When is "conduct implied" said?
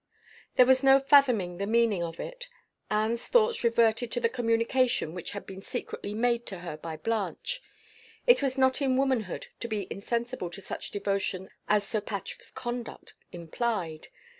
12.49-14.07